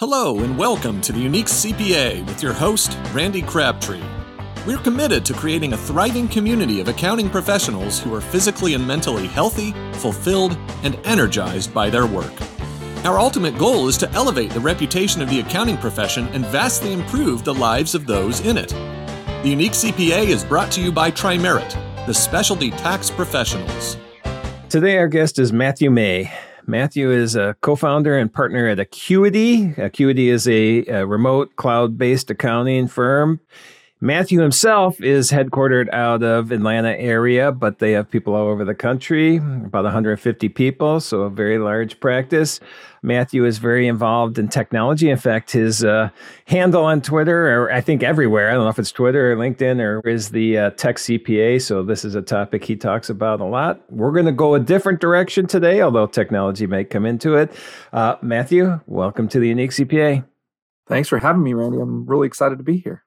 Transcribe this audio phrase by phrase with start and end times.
[0.00, 4.00] Hello, and welcome to the Unique CPA with your host, Randy Crabtree.
[4.64, 9.26] We're committed to creating a thriving community of accounting professionals who are physically and mentally
[9.26, 12.32] healthy, fulfilled, and energized by their work.
[13.04, 17.42] Our ultimate goal is to elevate the reputation of the accounting profession and vastly improve
[17.42, 18.68] the lives of those in it.
[19.42, 21.74] The Unique CPA is brought to you by Trimerit,
[22.06, 23.96] the specialty tax professionals.
[24.68, 26.32] Today, our guest is Matthew May.
[26.68, 29.74] Matthew is a co founder and partner at Acuity.
[29.78, 33.40] Acuity is a, a remote cloud based accounting firm.
[34.02, 38.74] Matthew himself is headquartered out of Atlanta area, but they have people all over the
[38.74, 42.60] country, about 150 people, so a very large practice.
[43.02, 45.10] Matthew is very involved in technology.
[45.10, 46.10] In fact, his uh,
[46.46, 49.80] handle on Twitter, or I think everywhere, I don't know if it's Twitter or LinkedIn,
[49.80, 51.60] or is the uh, Tech CPA.
[51.62, 53.80] So this is a topic he talks about a lot.
[53.90, 57.52] We're going to go a different direction today, although technology may come into it.
[57.92, 60.24] Uh, Matthew, welcome to the Unique CPA.
[60.86, 61.78] Thanks for having me, Randy.
[61.78, 63.04] I'm really excited to be here.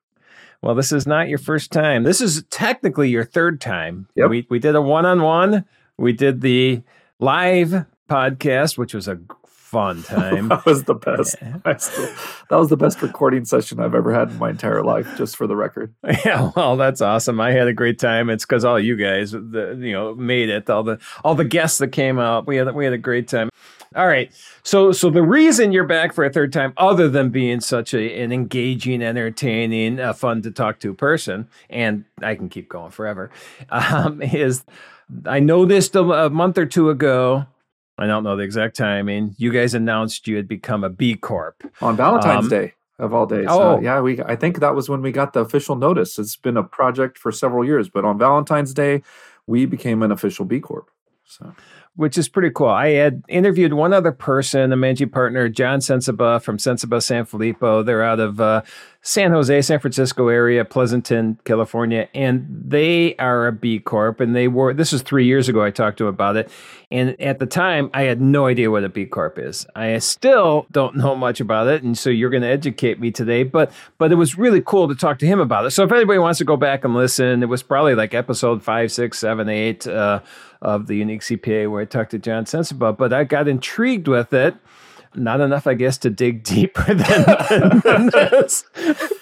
[0.62, 2.04] Well, this is not your first time.
[2.04, 4.08] This is technically your third time.
[4.16, 4.30] Yep.
[4.30, 5.66] We we did a one-on-one.
[5.98, 6.84] We did the
[7.20, 9.20] live podcast, which was a
[9.72, 10.50] fun time.
[10.50, 11.32] that was the best.
[11.82, 12.10] Still,
[12.50, 15.48] that was the best recording session I've ever had in my entire life, just for
[15.48, 15.94] the record.
[16.26, 17.40] Yeah, well, that's awesome.
[17.40, 18.30] I had a great time.
[18.30, 20.70] It's because all you guys, the, you know, made it.
[20.70, 23.50] All the all the guests that came out, we had we had a great time.
[23.96, 24.32] All right.
[24.64, 28.22] So so the reason you're back for a third time, other than being such a,
[28.22, 33.32] an engaging, entertaining, uh, fun to talk to person, and I can keep going forever,
[33.70, 34.64] um, is
[35.26, 37.48] I noticed a, a month or two ago.
[38.02, 39.36] I don't know the exact timing.
[39.38, 43.28] You guys announced you had become a B Corp on Valentine's um, Day of all
[43.28, 43.46] days.
[43.48, 44.02] Oh, uh, yeah.
[44.02, 46.18] We I think that was when we got the official notice.
[46.18, 49.04] It's been a project for several years, but on Valentine's Day,
[49.46, 50.90] we became an official B Corp.
[51.32, 51.56] So
[51.96, 52.70] which is pretty cool.
[52.70, 57.84] I had interviewed one other person, a managing partner, John Sensiba from Sensiba San Filippo.
[57.84, 58.62] They're out of uh,
[59.02, 64.22] San Jose, San Francisco area, Pleasanton, California, and they are a B Corp.
[64.22, 66.50] And they were, this was three years ago, I talked to about it.
[66.92, 69.68] And at the time, I had no idea what a B Corp is.
[69.76, 71.84] I still don't know much about it.
[71.84, 73.44] And so you're going to educate me today.
[73.44, 75.72] But, but it was really cool to talk to him about it.
[75.72, 78.94] So if anybody wants to go back and listen, it was probably like episode five,
[78.94, 79.86] six, seven, eight.
[79.86, 80.22] Uh,
[80.62, 84.34] of the Unique CPA where I talked to John Sensiba, but I got intrigued with
[84.34, 84.56] it.
[85.14, 88.64] Not enough, I guess, to dig deeper than, than this,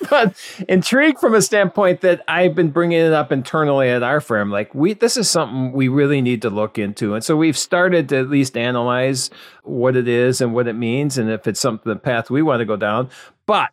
[0.07, 0.35] but
[0.67, 4.51] intrigued from a standpoint that I've been bringing it up internally at our firm.
[4.51, 8.07] Like we, this is something we really need to look into, and so we've started
[8.09, 9.31] to at least analyze
[9.63, 12.59] what it is and what it means, and if it's something the path we want
[12.59, 13.09] to go down.
[13.47, 13.71] But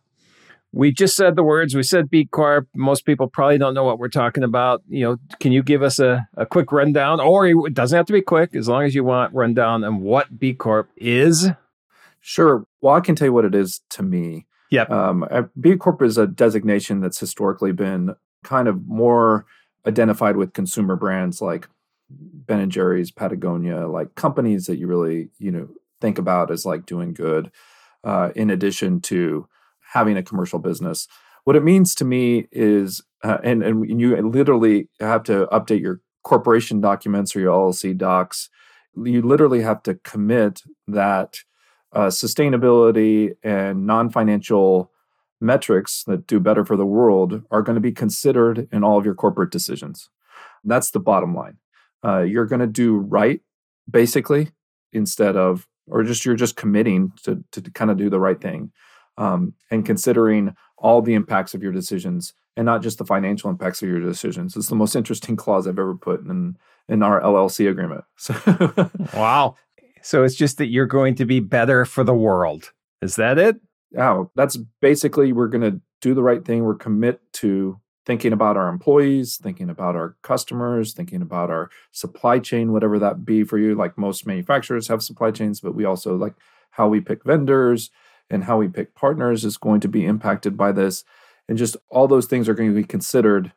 [0.77, 1.73] we just said the words.
[1.73, 2.67] We said B Corp.
[2.75, 4.83] Most people probably don't know what we're talking about.
[4.87, 8.13] You know, can you give us a, a quick rundown, or it doesn't have to
[8.13, 11.49] be quick, as long as you want rundown on what B Corp is?
[12.21, 12.65] Sure.
[12.79, 14.45] Well, I can tell you what it is to me.
[14.69, 14.83] Yeah.
[14.83, 15.27] Um,
[15.59, 19.45] B Corp is a designation that's historically been kind of more
[19.87, 21.67] identified with consumer brands like
[22.09, 25.69] Ben and Jerry's, Patagonia, like companies that you really you know
[26.01, 27.51] think about as like doing good.
[28.03, 29.47] Uh, in addition to
[29.93, 31.07] having a commercial business.
[31.43, 36.01] What it means to me is, uh, and and you literally have to update your
[36.23, 38.49] corporation documents or your LLC docs.
[38.95, 41.39] You literally have to commit that
[41.93, 44.91] uh, sustainability and non-financial
[45.39, 49.05] metrics that do better for the world are going to be considered in all of
[49.05, 50.09] your corporate decisions.
[50.63, 51.57] That's the bottom line.
[52.03, 53.41] Uh, you're going to do right,
[53.89, 54.51] basically,
[54.91, 58.71] instead of, or just you're just committing to to kind of do the right thing
[59.17, 63.81] um, and considering all the impacts of your decisions and not just the financial impacts
[63.81, 64.55] of your decisions.
[64.55, 66.57] It's the most interesting clause I've ever put in
[66.89, 68.03] in our LLC agreement.
[68.17, 69.55] So wow.
[70.01, 72.71] So it's just that you're going to be better for the world.
[73.01, 73.59] Is that it?
[73.91, 76.63] Yeah, that's basically we're going to do the right thing.
[76.63, 82.39] We're commit to thinking about our employees, thinking about our customers, thinking about our supply
[82.39, 83.75] chain, whatever that be for you.
[83.75, 86.33] Like most manufacturers have supply chains, but we also like
[86.71, 87.91] how we pick vendors,
[88.29, 91.03] and how we pick partners is going to be impacted by this.
[91.47, 93.53] And just all those things are going to be considered.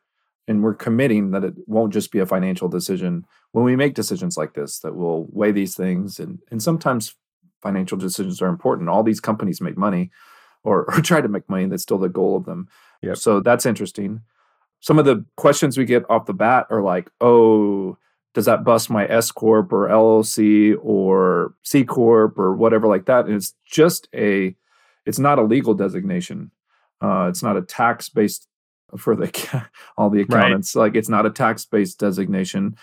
[0.46, 4.36] And we're committing that it won't just be a financial decision when we make decisions
[4.36, 6.18] like this, that we'll weigh these things.
[6.20, 7.14] And, and sometimes
[7.62, 8.88] financial decisions are important.
[8.88, 10.10] All these companies make money
[10.62, 11.66] or, or try to make money.
[11.66, 12.68] That's still the goal of them.
[13.02, 13.16] Yep.
[13.16, 14.22] So that's interesting.
[14.80, 17.98] Some of the questions we get off the bat are like, oh,
[18.34, 23.26] does that bust my S corp or LLC or C corp or whatever like that?
[23.26, 24.54] And it's just a,
[25.04, 26.50] it's not a legal designation.
[27.00, 28.46] Uh, it's not a tax based
[28.96, 29.66] for the
[29.96, 30.74] all the accountants.
[30.74, 30.82] Right.
[30.82, 32.76] Like it's not a tax based designation.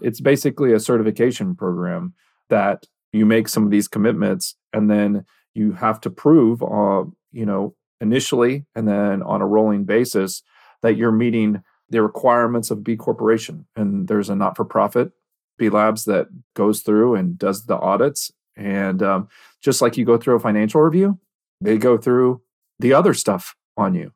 [0.00, 2.14] It's basically a certification program
[2.48, 5.24] that you make some of these commitments and then
[5.54, 10.42] you have to prove, uh, you know, initially and then on a rolling basis
[10.82, 13.66] that you're meeting the requirements of B Corporation.
[13.76, 15.12] And there's a not for profit
[15.58, 18.32] B Labs that goes through and does the audits.
[18.56, 19.28] And um,
[19.60, 21.18] just like you go through a financial review,
[21.60, 22.40] they go through
[22.78, 24.12] the other stuff on you.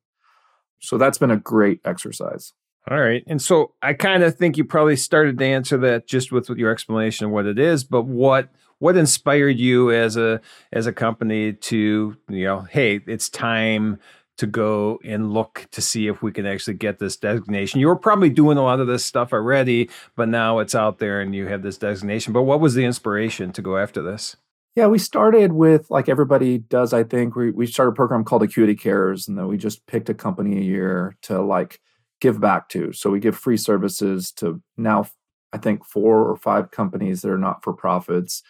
[0.80, 2.52] So that's been a great exercise.
[2.90, 3.24] All right.
[3.26, 6.70] And so I kind of think you probably started to answer that just with your
[6.70, 10.40] explanation of what it is, but what what inspired you as a
[10.72, 13.98] as a company to, you know, hey, it's time
[14.38, 17.80] to go and look to see if we can actually get this designation.
[17.80, 21.20] You were probably doing a lot of this stuff already, but now it's out there
[21.20, 22.32] and you have this designation.
[22.32, 24.36] But what was the inspiration to go after this?
[24.76, 27.36] Yeah, we started with like everybody does, I think.
[27.36, 30.58] We we started a program called Acuity Cares, and then we just picked a company
[30.58, 31.80] a year to like
[32.20, 32.92] give back to.
[32.92, 35.06] So we give free services to now
[35.52, 38.42] I think four or five companies that are not for profits.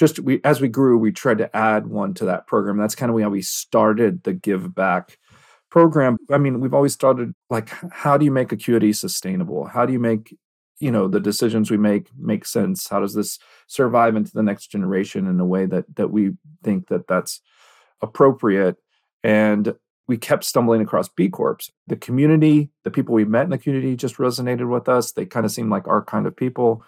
[0.00, 2.78] Just we as we grew, we tried to add one to that program.
[2.78, 5.18] That's kind of how we started the give back
[5.70, 6.16] program.
[6.30, 9.66] I mean, we've always started like how do you make acuity sustainable?
[9.66, 10.34] How do you make
[10.78, 14.68] you know the decisions we make make sense how does this survive into the next
[14.68, 16.32] generation in a way that that we
[16.64, 17.42] think that that's
[18.00, 18.76] appropriate
[19.22, 19.74] and
[20.08, 23.94] we kept stumbling across b corps the community the people we met in the community
[23.94, 26.82] just resonated with us they kind of seemed like our kind of people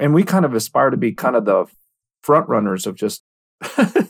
[0.00, 1.66] and we kind of aspire to be kind of the
[2.28, 3.22] front runners of just
[3.62, 4.04] I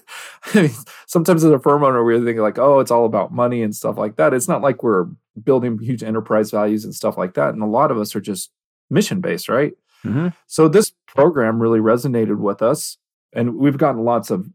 [0.54, 0.70] mean,
[1.06, 3.96] sometimes as a firm owner, we're thinking like, oh, it's all about money and stuff
[3.96, 4.34] like that.
[4.34, 5.06] It's not like we're
[5.42, 7.54] building huge enterprise values and stuff like that.
[7.54, 8.50] And a lot of us are just
[8.90, 9.72] mission based, right?
[10.04, 10.28] Mm-hmm.
[10.48, 12.98] So this program really resonated with us,
[13.32, 14.48] and we've gotten lots of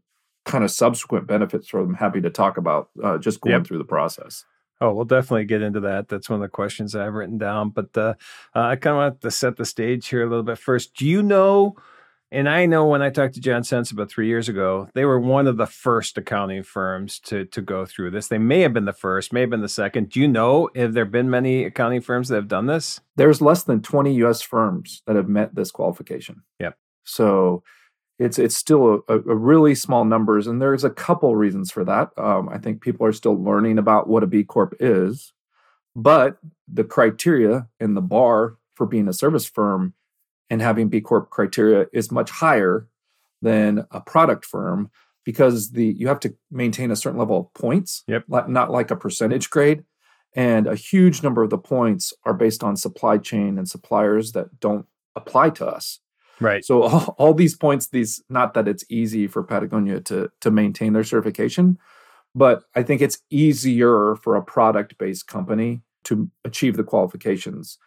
[0.44, 1.94] kind of subsequent benefits from them.
[1.94, 3.66] Happy to talk about uh, just going yep.
[3.66, 4.44] through the process.
[4.82, 6.08] Oh, we'll definitely get into that.
[6.08, 7.70] That's one of the questions I've written down.
[7.70, 8.14] But uh,
[8.54, 10.94] uh, I kind of want to set the stage here a little bit first.
[10.94, 11.76] Do you know
[12.34, 15.20] and I know when I talked to John Sensiba about three years ago, they were
[15.20, 18.26] one of the first accounting firms to to go through this.
[18.26, 20.10] They may have been the first, may have been the second.
[20.10, 23.00] Do you know have there have been many accounting firms that have done this?
[23.14, 26.42] There's less than 20 US firms that have met this qualification.
[26.58, 26.76] Yep.
[27.04, 27.62] So
[28.18, 32.10] it's it's still a, a really small numbers, and there's a couple reasons for that.
[32.18, 35.32] Um, I think people are still learning about what a B Corp is,
[35.94, 39.94] but the criteria and the bar for being a service firm
[40.50, 42.88] and having B Corp criteria is much higher
[43.42, 44.90] than a product firm
[45.24, 48.24] because the you have to maintain a certain level of points, yep.
[48.28, 49.84] not like a percentage grade.
[50.36, 54.58] And a huge number of the points are based on supply chain and suppliers that
[54.58, 56.00] don't apply to us.
[56.40, 56.64] Right.
[56.64, 60.92] So all, all these points, these not that it's easy for Patagonia to to maintain
[60.92, 61.78] their certification,
[62.34, 67.78] but I think it's easier for a product based company to achieve the qualifications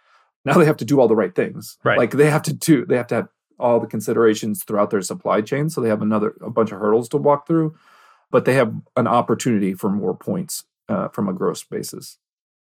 [0.47, 1.77] now they have to do all the right things.
[1.83, 1.97] Right.
[1.97, 3.27] Like they have to do they have to have
[3.59, 5.69] all the considerations throughout their supply chain.
[5.69, 7.75] So they have another a bunch of hurdles to walk through,
[8.31, 12.17] but they have an opportunity for more points uh, from a gross basis.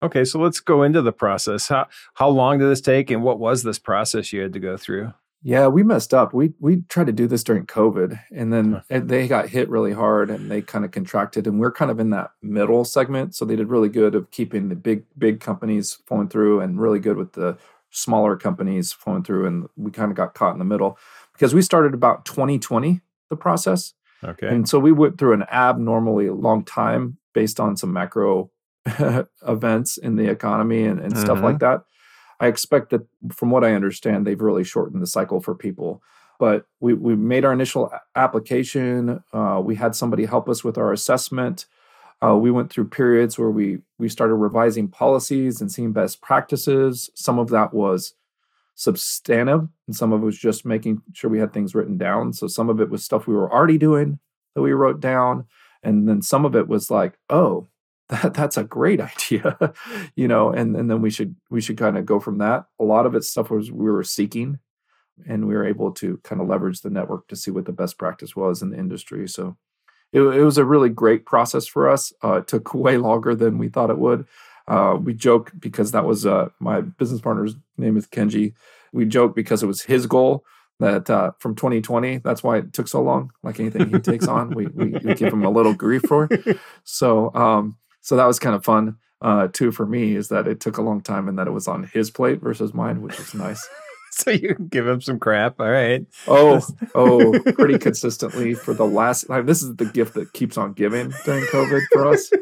[0.04, 1.68] Okay, so let's go into the process.
[1.68, 4.78] How how long did this take, and what was this process you had to go
[4.78, 5.14] through?
[5.44, 6.34] Yeah, we messed up.
[6.34, 9.02] We we tried to do this during COVID, and then huh.
[9.04, 11.48] they got hit really hard, and they kind of contracted.
[11.48, 14.70] And we're kind of in that middle segment, so they did really good of keeping
[14.70, 17.58] the big big companies flowing through, and really good with the
[17.90, 19.48] smaller companies flowing through.
[19.48, 21.00] And we kind of got caught in the middle
[21.34, 23.94] because we started about 2020 the process.
[24.24, 28.52] Okay, and so we went through an abnormally long time based on some macro
[29.48, 31.78] events in the economy and, and stuff like mm-hmm.
[31.78, 31.84] that.
[32.42, 36.02] I expect that, from what I understand, they've really shortened the cycle for people.
[36.40, 39.24] But we, we made our initial application.
[39.32, 41.68] Uh, we had somebody help us with our assessment.
[42.24, 47.12] Uh, we went through periods where we we started revising policies and seeing best practices.
[47.16, 48.16] Some of that was
[48.76, 52.34] substantive, and some of it was just making sure we had things written down.
[52.34, 54.20] So some of it was stuff we were already doing
[54.56, 55.46] that we wrote down,
[55.84, 57.68] and then some of it was like, oh,
[58.12, 59.74] that that's a great idea
[60.16, 62.66] you know and and then we should we should kind of go from that.
[62.80, 64.60] A lot of it stuff was we were seeking
[65.28, 67.98] and we were able to kind of leverage the network to see what the best
[67.98, 69.28] practice was in the industry.
[69.28, 69.58] So
[70.12, 72.12] it, it was a really great process for us.
[72.24, 74.26] Uh, it took way longer than we thought it would.
[74.68, 78.54] Uh, we joke because that was uh, my business partner's name is kenji.
[78.94, 80.46] We joke because it was his goal
[80.80, 83.32] that uh, from 2020 that's why it took so long.
[83.44, 86.30] Like anything he takes on we, we, we, give him a little grief for.
[86.84, 90.60] So um, so that was kind of fun uh, too for me is that it
[90.60, 93.34] took a long time and that it was on his plate versus mine, which was
[93.34, 93.68] nice.
[94.12, 95.60] so you give him some crap.
[95.60, 96.06] All right.
[96.28, 96.62] Oh,
[96.96, 101.14] oh, pretty consistently for the last like this is the gift that keeps on giving
[101.26, 102.32] during COVID for us.
[102.32, 102.42] It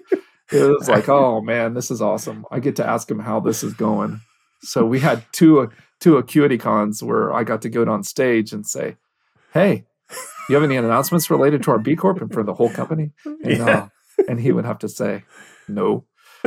[0.52, 2.46] was like, oh man, this is awesome.
[2.50, 4.22] I get to ask him how this is going.
[4.62, 8.66] So we had two two acuity cons where I got to go on stage and
[8.66, 8.96] say,
[9.54, 9.84] Hey,
[10.48, 13.12] you have any announcements related to our B Corp and for the whole company?
[13.26, 13.68] And, Yeah.
[13.68, 13.88] uh,
[14.28, 15.24] and he would have to say,
[15.68, 16.06] no.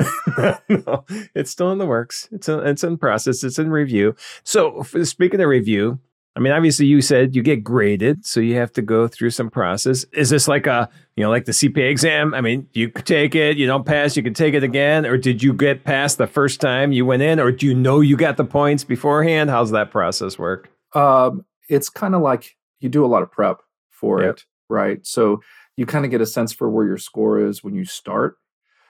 [0.69, 2.29] no, it's still in the works.
[2.33, 3.45] It's in, it's in process.
[3.45, 4.15] It's in review.
[4.43, 5.99] So, speaking of review,
[6.35, 9.51] I mean, obviously, you said you get graded, so you have to go through some
[9.51, 10.05] process.
[10.15, 12.33] Is this like a you know like the CPA exam?
[12.33, 15.43] I mean, you take it, you don't pass, you can take it again, or did
[15.43, 18.39] you get past the first time you went in, or do you know you got
[18.39, 19.51] the points beforehand?
[19.51, 20.71] How's that process work?
[20.95, 23.59] Um, it's kind of like you do a lot of prep
[23.91, 24.31] for Yep.
[24.37, 25.07] it, right?
[25.07, 25.43] So
[25.77, 28.37] you kind of get a sense for where your score is when you start.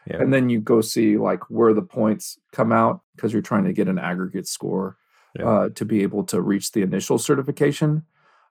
[0.06, 0.16] Yeah.
[0.20, 3.72] And then you go see like where the points come out because you're trying to
[3.72, 4.96] get an aggregate score
[5.38, 5.48] Yeah.
[5.48, 8.02] uh, to be able to reach the initial certification.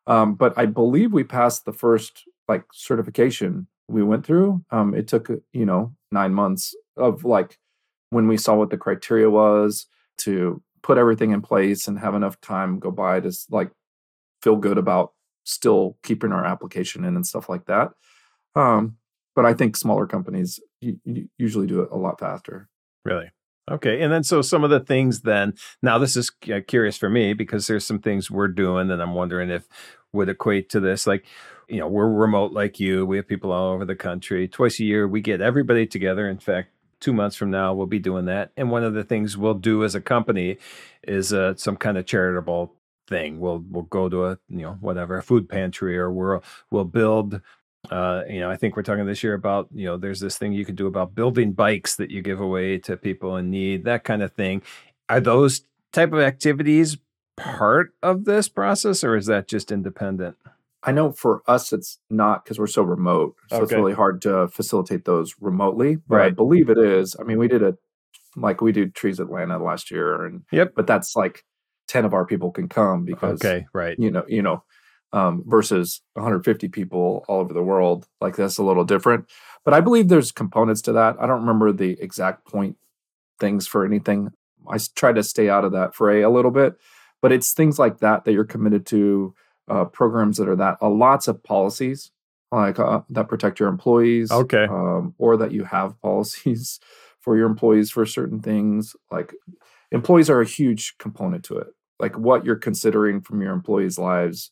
[0.08, 4.64] Um, but I believe we passed the first like certification we went through.
[4.72, 7.58] Um, it took you know nine months of like
[8.12, 9.88] when we saw what the criteria was
[10.20, 13.72] to put everything in place and have enough time go by to like
[14.42, 17.92] feel good about still keeping our application in and stuff like that.
[18.56, 18.98] Um,
[19.36, 20.60] but I think smaller companies
[21.38, 22.70] usually do it a lot faster.
[23.06, 23.32] Really?
[23.70, 24.02] Okay.
[24.02, 26.30] And then, so some of the things then, now this is
[26.68, 29.68] curious for me because there's some things we're doing that I'm wondering if
[30.12, 31.08] would equate to this.
[31.08, 31.26] Like,
[31.70, 34.48] you know, we're remote like you, we have people all over the country.
[34.48, 36.28] Twice a year, we get everybody together.
[36.28, 38.52] In fact, two months from now, we'll be doing that.
[38.58, 40.58] And one of the things we'll do as a company
[41.04, 42.74] is uh, some kind of charitable
[43.08, 43.40] thing.
[43.40, 47.42] We'll we'll go to a you know whatever a food pantry or we'll we'll build
[47.90, 50.54] uh, you know, I think we're talking this year about, you know, there's this thing
[50.54, 54.04] you can do about building bikes that you give away to people in need, that
[54.04, 54.62] kind of thing.
[55.10, 55.62] Are those
[55.92, 56.98] type of activities
[57.38, 60.38] part of this process or is that just independent?
[60.84, 64.48] I know for us it's not because we're so remote, so it's really hard to
[64.48, 65.98] facilitate those remotely.
[66.08, 67.16] But I believe it is.
[67.20, 67.78] I mean, we did a
[68.36, 70.74] like we did Trees Atlanta last year, and Yep.
[70.76, 71.46] but that's like
[71.88, 73.96] ten of our people can come because Okay, right.
[74.00, 74.64] you know you know
[75.14, 78.08] um, versus 150 people all over the world.
[78.20, 79.26] Like that's a little different.
[79.66, 81.18] But I believe there's components to that.
[81.20, 82.78] I don't remember the exact point
[83.40, 84.30] things for anything.
[84.70, 86.76] I try to stay out of that fray a little bit,
[87.22, 89.34] but it's things like that that you're committed to,
[89.68, 92.12] uh, programs that are that, uh, lots of policies
[92.52, 94.66] like uh, that protect your employees, Okay.
[94.66, 96.80] um, or that you have policies
[97.22, 98.96] for your employees for certain things.
[99.10, 99.34] Like
[99.92, 101.68] employees are a huge component to it.
[102.00, 104.52] Like what you're considering from your employees' lives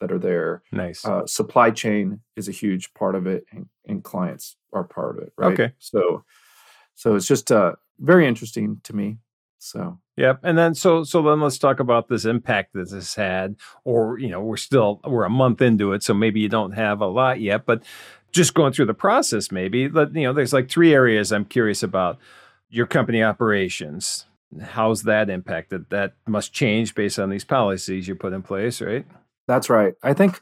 [0.00, 0.62] that are there.
[0.72, 1.04] Nice.
[1.04, 5.22] Uh, supply chain is a huge part of it, and, and clients are part of
[5.22, 5.32] it.
[5.36, 5.52] Right.
[5.52, 5.72] Okay.
[5.78, 6.24] So,
[6.94, 9.18] so it's just uh, very interesting to me.
[9.58, 10.40] So Yep.
[10.42, 14.28] And then so so then let's talk about this impact that this had or you
[14.28, 17.40] know, we're still we're a month into it so maybe you don't have a lot
[17.40, 17.82] yet, but
[18.32, 21.82] just going through the process maybe, let you know, there's like three areas I'm curious
[21.82, 22.18] about
[22.70, 24.24] your company operations.
[24.60, 25.90] How's that impacted?
[25.90, 29.06] That must change based on these policies you put in place, right?
[29.46, 29.94] That's right.
[30.02, 30.40] I think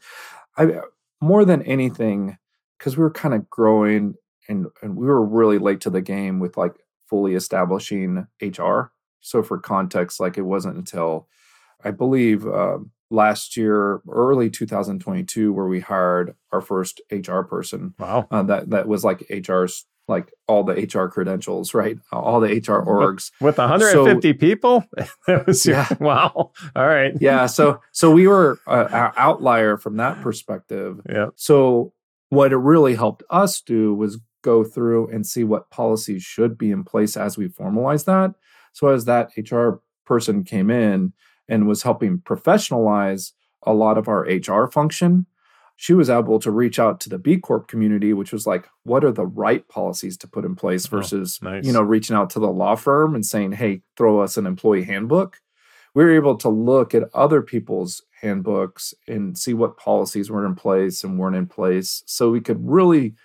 [0.57, 0.81] I
[1.21, 2.37] more than anything
[2.77, 4.15] because we were kind of growing
[4.47, 6.75] and and we were really late to the game with like
[7.09, 8.91] fully establishing HR.
[9.21, 11.27] So for context, like it wasn't until
[11.83, 17.93] I believe um last year, early 2022, where we hired our first HR person.
[17.99, 18.27] Wow.
[18.31, 21.97] Uh, that that was like HR's like all the HR credentials, right?
[22.11, 23.31] All the HR orgs.
[23.41, 24.83] With 150 people?
[25.27, 25.87] that was Yeah.
[25.99, 26.51] wow.
[26.75, 27.13] All right.
[27.19, 27.47] yeah.
[27.47, 31.01] So so we were an outlier from that perspective.
[31.09, 31.27] Yeah.
[31.35, 31.93] So
[32.29, 36.69] what it really helped us do was go through and see what policies should be
[36.69, 38.35] in place as we formalize that.
[38.73, 41.13] So as that HR person came in
[41.47, 43.31] and was helping professionalize
[43.63, 45.25] a lot of our HR function,
[45.77, 49.03] she was able to reach out to the B Corp community, which was like, what
[49.03, 51.65] are the right policies to put in place Oh, versus, nice.
[51.65, 54.83] you know, reaching out to the law firm and saying, hey, throw us an employee
[54.83, 55.41] handbook.
[55.93, 60.55] We were able to look at other people's handbooks and see what policies were in
[60.55, 62.03] place and weren't in place.
[62.05, 63.15] So we could really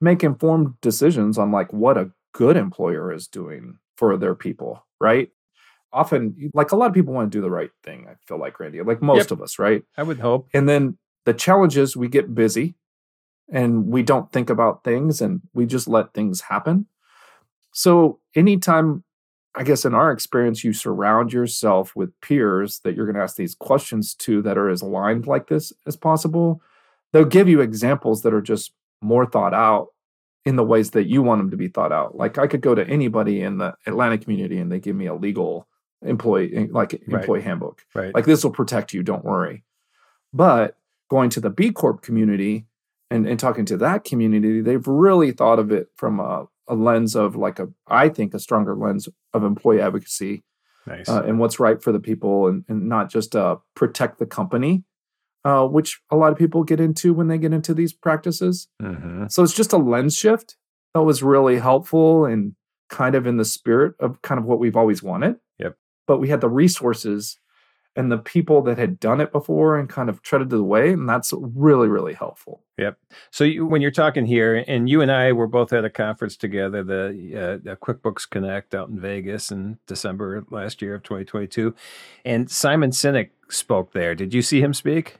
[0.00, 5.30] make informed decisions on like what a good employer is doing for their people, right?
[5.92, 8.58] Often, like a lot of people want to do the right thing, I feel like,
[8.58, 9.30] Randy, like most Yep.
[9.32, 9.82] of us, right?
[9.96, 10.48] I would hope.
[10.54, 12.74] And then the challenge is we get busy
[13.50, 16.86] and we don't think about things and we just let things happen.
[17.72, 19.04] So, anytime,
[19.54, 23.36] I guess, in our experience, you surround yourself with peers that you're going to ask
[23.36, 26.60] these questions to that are as aligned like this as possible,
[27.12, 29.88] they'll give you examples that are just more thought out
[30.44, 32.16] in the ways that you want them to be thought out.
[32.16, 35.14] Like, I could go to anybody in the Atlanta community and they give me a
[35.14, 35.68] legal
[36.02, 37.20] employee, like Right.
[37.20, 38.12] employee handbook Right.
[38.12, 39.62] like this will protect you don't worry
[40.32, 40.76] but
[41.12, 42.64] going to the b corp community
[43.10, 47.14] and, and talking to that community they've really thought of it from a, a lens
[47.14, 50.42] of like a i think a stronger lens of employee advocacy
[50.86, 51.10] nice.
[51.10, 54.84] uh, and what's right for the people and, and not just uh, protect the company
[55.44, 58.68] uh, which a lot of people get into when they get into these practices.
[58.80, 59.24] Mm-hmm.
[59.28, 60.56] So it's just a lens shift
[60.94, 62.54] that was really helpful and
[62.88, 65.36] kind of in the spirit of kind of what we've always wanted.
[65.58, 65.74] Yep.
[66.06, 67.38] But we had the resources
[67.94, 70.92] and the people that had done it before and kind of treaded the way.
[70.92, 72.62] And that's really, really helpful.
[72.78, 72.98] Yep.
[73.30, 76.36] So you, when you're talking here, and you and I were both at a conference
[76.36, 81.74] together, the, uh, the QuickBooks Connect out in Vegas in December last year of 2022,
[82.24, 84.14] and Simon Sinek spoke there.
[84.14, 85.18] Did you see him speak?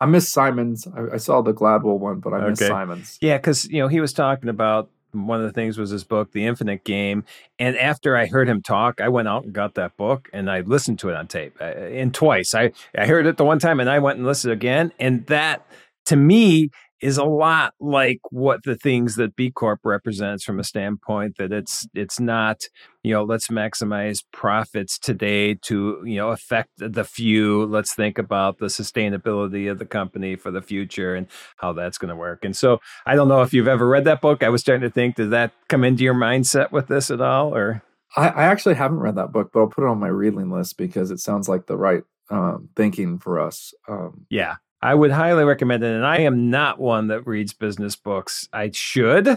[0.00, 0.86] I miss Simon's.
[0.86, 2.68] I, I saw the Gladwell one, but I miss Okay.
[2.68, 3.18] Simon's.
[3.20, 6.32] Yeah, because you know he was talking about one of the things was his book,
[6.32, 7.24] The Infinite Game,
[7.58, 10.60] and after I heard him talk, I went out and got that book and I
[10.60, 12.54] listened to it on tape, uh, and twice.
[12.54, 15.66] I I heard it the one time and I went and listened again, and that
[16.06, 16.70] to me
[17.00, 21.52] is a lot like what the things that B Corp represents from a standpoint that
[21.52, 22.62] it's it's not
[23.02, 27.66] you know let's maximize profits today to you know affect the few.
[27.66, 31.26] Let's think about the sustainability of the company for the future and
[31.56, 32.44] how that's going to work.
[32.44, 34.42] And so i don't know if you've ever read that book.
[34.42, 37.54] I was starting to think did that come into your mindset with this at all
[37.54, 37.82] or?
[38.16, 40.78] I, I actually haven't read that book, but I'll put it on my reading list
[40.78, 43.74] because it sounds like the right um, thinking for us.
[43.88, 47.96] Um, yeah i would highly recommend it and i am not one that reads business
[47.96, 49.28] books i should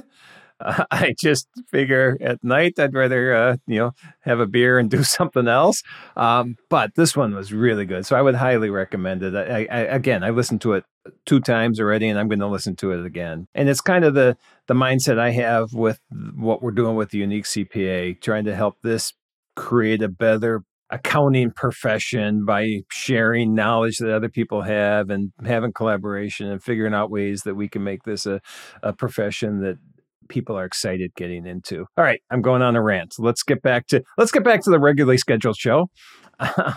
[0.60, 3.92] Uh, I just figure at night I'd rather uh, you know
[4.22, 5.84] have a beer and do something else.
[6.16, 9.36] Um, but this one was really good, so I would highly recommend it.
[9.36, 10.86] I, I, again, I listened to it
[11.26, 13.48] two times already, and I'm going to listen to it again.
[13.56, 14.38] And it's kind of the
[14.68, 16.00] the mindset I have with
[16.36, 19.14] what we're doing with the unique CPA, trying to help this
[19.56, 26.48] create a better accounting profession by sharing knowledge that other people have and having collaboration
[26.48, 28.42] and figuring out ways that we can make this a,
[28.82, 29.78] a profession that
[30.30, 31.86] people are excited getting into.
[31.98, 33.16] All right, I'm going on a rant.
[33.20, 35.90] Let's get back to let's get back to the regularly scheduled show.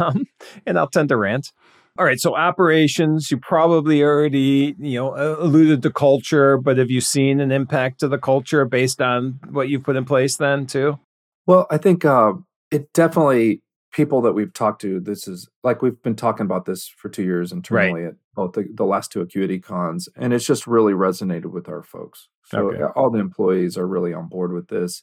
[0.01, 0.25] Um,
[0.67, 1.53] and I'll tend to rant.
[1.97, 7.01] All right, so operations, you probably already, you know, alluded to culture, but have you
[7.01, 10.99] seen an impact to the culture based on what you've put in place then too?
[11.47, 12.33] Well, I think uh,
[12.73, 13.61] it definitely
[13.93, 14.99] people that we've talked to.
[15.01, 18.67] This is like we've been talking about this for two years internally at both the,
[18.75, 22.29] the last two Acuity cons, and it's just really resonated with our folks.
[22.45, 22.83] So Okay.
[22.83, 25.03] uh, all the employees are really on board with this.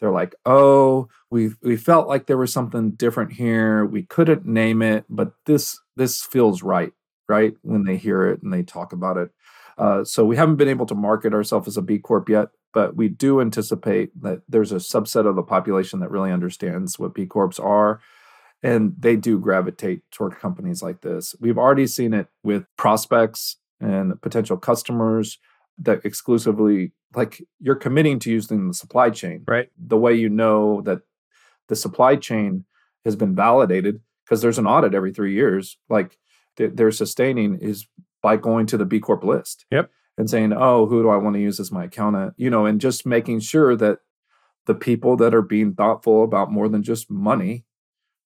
[0.00, 3.86] They're like, "Oh, we we felt like there was something different here.
[3.86, 6.92] We couldn't name it, but this this feels right,
[7.28, 9.30] right?" When they hear it and they talk about it.
[9.78, 12.96] Uh, so we haven't been able to market ourselves as a B Corp yet, but
[12.96, 17.26] we do anticipate that there's a subset of the population that really understands what B
[17.26, 18.00] Corps are,
[18.64, 21.34] and they do gravitate toward companies like this.
[21.38, 25.38] We've already seen it with prospects and potential customers
[25.78, 29.68] that exclusively like you're committing to using the supply chain Right.
[29.76, 31.00] the way you know that
[31.68, 32.64] the supply chain
[33.04, 36.16] has been validated because there's an audit every three years like
[36.56, 37.86] they're sustaining is
[38.22, 39.90] by going to the b corp list Yep.
[40.16, 42.80] and saying oh who do i want to use as my accountant you know and
[42.80, 43.98] just making sure that
[44.66, 47.64] the people that are being thoughtful about more than just money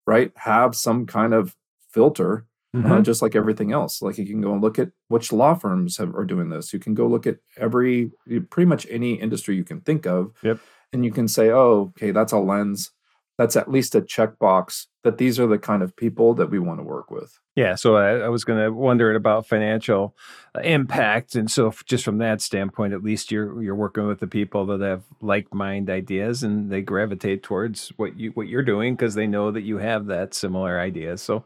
[0.09, 1.55] right have some kind of
[1.93, 2.93] filter Mm-hmm.
[2.93, 4.03] uh, just like everything else.
[4.03, 6.71] Like you can go and look at which law firms have, are doing this.
[6.75, 8.11] You can go look at every,
[8.51, 10.33] pretty much any industry you can think of.
[10.43, 10.61] Yep.
[10.93, 12.91] And you can say, oh, okay, that's a lens.
[13.39, 16.81] That's at least a checkbox that these are the kind of people that we want
[16.81, 17.39] to work with.
[17.55, 20.15] Yeah, so I, I was going to wonder about financial
[20.55, 24.27] uh, impact, and so just from that standpoint, at least you're you're working with the
[24.27, 28.95] people that have like mind ideas, and they gravitate towards what you what you're doing
[28.95, 31.17] because they know that you have that similar idea.
[31.17, 31.45] So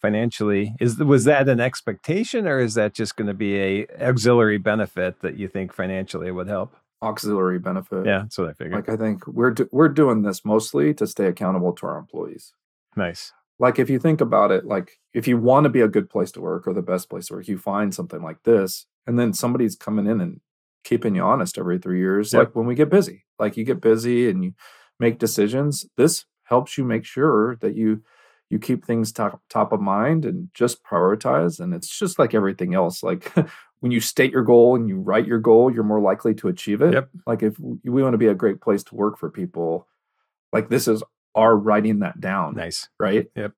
[0.00, 4.58] financially, is was that an expectation, or is that just going to be a auxiliary
[4.58, 6.76] benefit that you think financially would help?
[7.02, 8.04] Auxiliary benefit.
[8.06, 8.74] Yeah, that's what I figured.
[8.74, 12.52] Like I think we're do, we're doing this mostly to stay accountable to our employees.
[12.96, 13.32] nice.
[13.58, 16.30] like if you think about it like if you want to be a good place
[16.32, 19.32] to work or the best place to work you find something like this and then
[19.32, 20.40] somebody's coming in and
[20.84, 22.40] keeping you honest every three years Yep.
[22.40, 24.52] like when we get busy like you get busy and you
[24.98, 28.02] make decisions this helps you make sure that you
[28.50, 32.74] you keep things top top of mind and just prioritize and it's just like everything
[32.74, 33.32] else like
[33.80, 36.82] when you state your goal and you write your goal you're more likely to achieve
[36.82, 37.08] it Yep.
[37.26, 39.86] like if we want to be a great place to work for people
[40.52, 41.02] like this is
[41.34, 42.88] our writing that down Nice.
[42.98, 43.52] right Yep.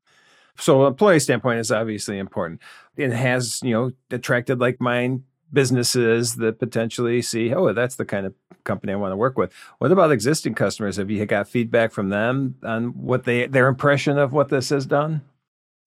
[0.58, 2.60] So employee standpoint is obviously important.
[2.94, 8.26] It has, you know, attracted like mind businesses that potentially see, oh, that's the kind
[8.26, 9.52] of company I want to work with.
[9.78, 10.96] What about existing customers?
[10.96, 14.86] Have you got feedback from them on what they their impression of what this has
[14.86, 15.22] done?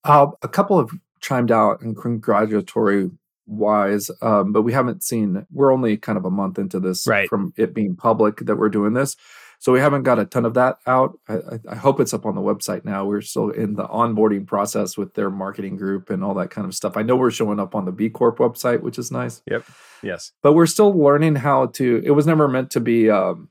[0.04, 3.10] Uh, a couple have chimed out and congratulatory
[3.48, 5.46] wise, um, but we haven't seen.
[5.52, 7.30] We're only kind of a month into this Right.
[7.30, 9.16] from it being public that we're doing this,
[9.60, 11.18] So we haven't got a ton of that out.
[11.28, 11.40] I,
[11.70, 13.06] I, hope it's up on the website now.
[13.06, 16.76] We're still in the onboarding process with their marketing group and all that kind of
[16.76, 16.98] stuff.
[16.98, 19.42] I know we're showing up on the B Corp website, which is nice.
[19.50, 19.66] Yep.
[20.04, 20.32] Yes.
[20.42, 22.02] But we're still learning how to.
[22.06, 23.50] It was never meant to be um,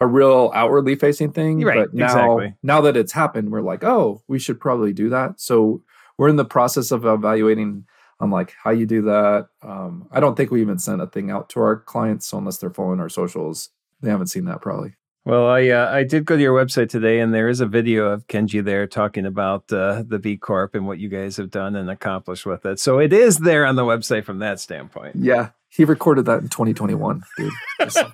[0.00, 1.60] a real outwardly facing thing.
[1.60, 1.78] Right.
[1.78, 2.54] But now, exactly.
[2.62, 5.40] now that it's happened, we're like, oh, we should probably do that.
[5.40, 5.82] So
[6.18, 7.84] we're in the process of evaluating
[8.20, 9.48] on like how you do that.
[9.62, 12.58] Um, I don't think we even sent a thing out to our clients, so unless
[12.58, 14.94] they're following our socials, they haven't seen that probably.
[15.24, 18.06] Well, I uh, I did go to your website today, and there is a video
[18.06, 21.76] of Kenji there talking about uh, the B Corp and what you guys have done
[21.76, 22.80] and accomplished with it.
[22.80, 25.16] So it is there on the website from that standpoint.
[25.16, 27.52] Yeah, he recorded that in 2021, dude.
[27.80, 27.98] Just,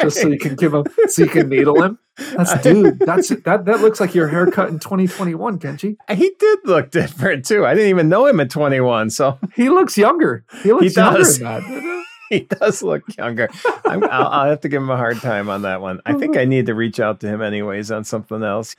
[0.00, 1.98] Just so you can give him, so you can needle him.
[2.36, 2.98] That's dude.
[3.00, 3.64] That's that.
[3.66, 5.96] That looks like your haircut in 2021, Kenji.
[6.10, 7.66] He did look different too.
[7.66, 10.44] I didn't even know him at 21, so he looks younger.
[10.62, 11.89] He looks he younger than that.
[12.34, 13.48] he does look younger.
[13.84, 16.00] i will I'll have to give him a hard time on that one.
[16.06, 18.76] I think I need to reach out to him anyways on something else.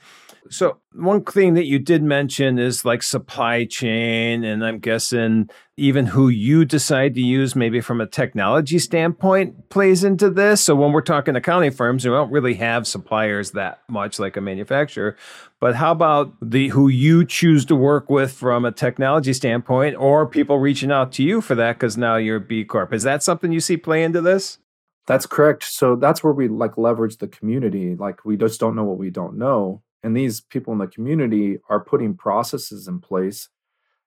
[0.50, 6.06] So, one thing that you did mention is like supply chain, and I'm guessing even
[6.06, 10.60] who you decide to use, maybe from a technology standpoint, plays into this.
[10.60, 14.40] So, when we're talking accounting firms, we don't really have suppliers that much like a
[14.40, 15.16] manufacturer.
[15.60, 20.26] But how about the who you choose to work with from a technology standpoint, or
[20.26, 22.92] people reaching out to you for that because now you're B Corp?
[22.92, 24.58] Is that something you see play into this?
[25.06, 25.64] That's correct.
[25.64, 27.94] So that's where we like leverage the community.
[27.94, 31.58] Like we just don't know what we don't know and these people in the community
[31.68, 33.48] are putting processes in place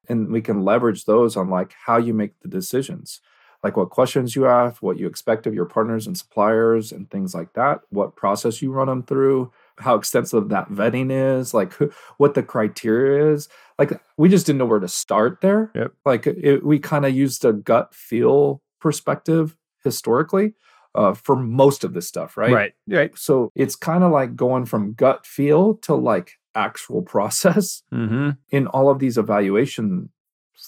[0.08, 3.22] and we can leverage those on like how you make the decisions.
[3.64, 7.34] Like what questions you ask what you expect of your partners and suppliers and things
[7.34, 7.80] like that.
[7.90, 11.74] What process you run them through how extensive that vetting is like
[12.18, 13.50] what the criteria is.
[13.80, 15.72] Like we just didn't know where to start there.
[15.74, 15.94] Yep.
[16.06, 20.54] like it, we kind of used a gut feel perspective historically
[20.96, 22.52] uh, for most of this stuff, right?
[22.52, 22.74] Right.
[22.88, 23.18] Right.
[23.18, 28.32] So it's kind of like going from gut feel to like actual process mm-hmm.
[28.50, 30.10] in all of these evaluations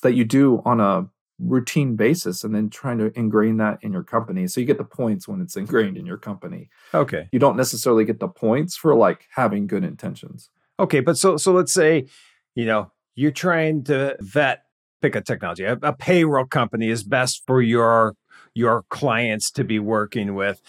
[0.03, 1.07] that you do on a
[1.39, 4.47] routine basis and then trying to ingrain that in your company.
[4.47, 6.69] So you get the points when it's ingrained in your company.
[6.93, 7.29] Okay.
[7.31, 10.49] You don't necessarily get the points for like having good intentions.
[10.79, 12.07] Okay, but so so let's say,
[12.53, 14.63] you know, you're trying to vet
[15.01, 15.63] pick a technology.
[15.63, 18.15] A, a payroll company is best for your
[18.57, 20.61] your clients to be working with.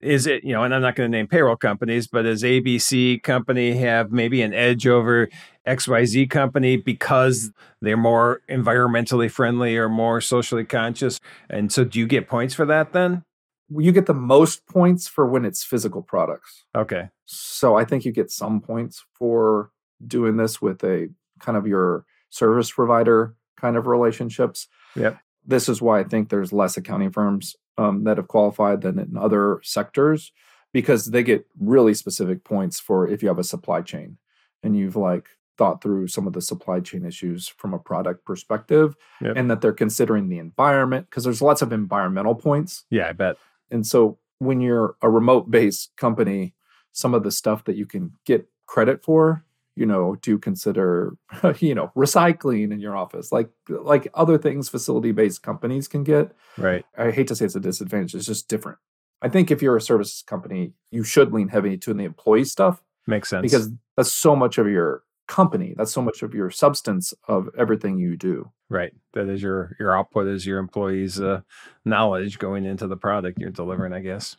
[0.00, 3.22] Is it you know and i'm not going to name payroll companies but does abc
[3.22, 5.28] company have maybe an edge over
[5.64, 11.20] xyz company because they're more environmentally friendly or more socially conscious?
[11.48, 13.24] And so do you get points for that then?
[13.70, 16.64] You get the most points for when it's physical products.
[16.74, 17.08] Okay.
[17.26, 19.70] So i think you get some points for
[20.04, 24.66] doing this with a kind of your service provider kind of relationships.
[24.96, 28.98] Yep this is why I think there's less accounting firms um, that have qualified than
[28.98, 30.32] in other sectors
[30.72, 34.18] because they get really specific points for if you have a supply chain
[34.62, 35.26] and you've like
[35.58, 39.36] thought through some of the supply chain issues from a product perspective yep.
[39.36, 42.84] and that they're considering the environment because there's lots of environmental points.
[42.90, 43.36] Yeah, I bet.
[43.70, 46.54] And so when you're a remote based company,
[46.92, 49.44] some of the stuff that you can get credit for
[49.76, 51.16] you know do consider
[51.58, 56.32] you know recycling in your office like like other things facility based companies can get.
[56.58, 56.84] Right.
[56.96, 58.78] I hate to say it's a disadvantage it's just different.
[59.20, 62.82] I think if you're a services company you should lean heavy to the employee stuff
[63.06, 63.42] makes sense.
[63.42, 67.98] because that's so much of your company that's so much of your substance of everything
[67.98, 68.50] you do.
[68.68, 68.92] Right.
[69.14, 71.40] That is your your output is your employees uh,
[71.84, 74.36] knowledge going into the product you're delivering i guess.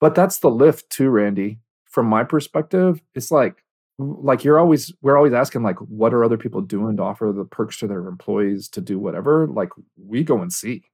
[0.00, 1.58] But that's the lift too randy.
[1.86, 3.64] From my perspective it's like
[3.98, 7.44] like you're always we're always asking like what are other people doing to offer the
[7.44, 9.46] perks to their employees to do whatever?
[9.46, 10.84] Like we go and see.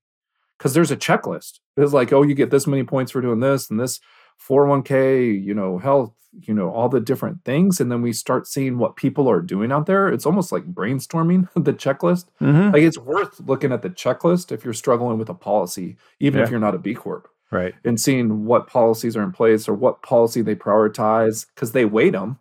[0.59, 1.61] Because there's a checklist.
[1.77, 4.01] It's like oh you get this many points for doing this and this
[4.49, 6.13] 401k you know health
[6.43, 7.81] you know all the different things.
[7.81, 10.09] And then we start seeing what people are doing out there.
[10.09, 12.27] It's almost like brainstorming the checklist.
[12.41, 12.73] Mm-hmm.
[12.73, 16.45] like it's worth looking at the checklist if you're struggling with a policy even Yeah.
[16.45, 17.29] if you're not a b corp.
[17.51, 17.75] Right.
[17.85, 22.13] And seeing what policies are in place or what policy they prioritize because they weight
[22.13, 22.41] them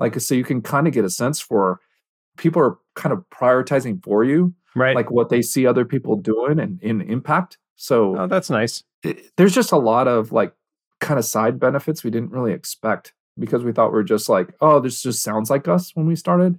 [0.00, 1.80] like so you can kind of get a sense for
[2.36, 6.58] people are kind of prioritizing for you right like what they see other people doing
[6.58, 10.52] and in impact so oh that's nice it, there's just a lot of like
[11.00, 14.52] kind of side benefits we didn't really expect because we thought we are just like
[14.60, 16.58] oh this just sounds like us when we started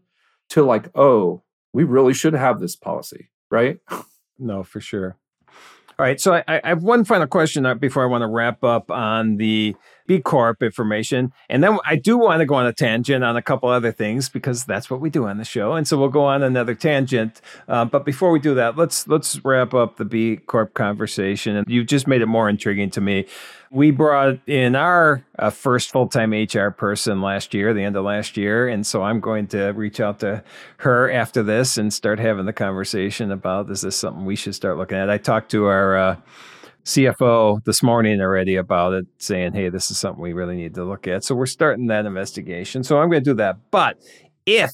[0.50, 3.80] to like oh we really should have this policy right
[4.42, 5.18] No, for sure.
[5.48, 6.20] All right.
[6.20, 9.38] So I, I have one final question uh, before I want to wrap up on
[9.38, 9.76] the
[10.12, 11.32] B Corp information.
[11.50, 14.28] And then I do want to go on a tangent on a couple other things
[14.28, 15.72] because that's what we do on the show.
[15.72, 17.40] And so we'll go on another tangent.
[17.70, 21.56] Uh, but before we do that, let's let's wrap up the B Corp conversation.
[21.56, 23.26] And you just made it more intriguing to me.
[23.72, 28.04] We brought in our uh, first full time HR person last year, the end of
[28.04, 28.68] last year.
[28.68, 30.44] And so I'm going to reach out to
[30.80, 34.78] her after this and start having the conversation about is this something we should start
[34.78, 35.10] looking at?
[35.10, 36.16] I talked to our uh,
[36.84, 40.84] CFO this morning already about it, saying, hey, this is something we really need to
[40.84, 41.24] look at.
[41.24, 42.84] So we're starting that investigation.
[42.84, 43.58] So I'm going to do that.
[43.70, 43.98] But
[44.46, 44.72] if